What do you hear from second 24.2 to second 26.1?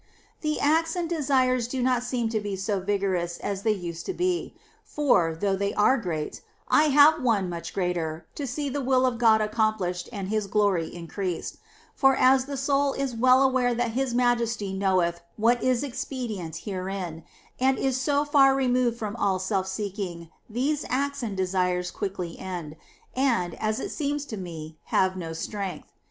to me, have no strength.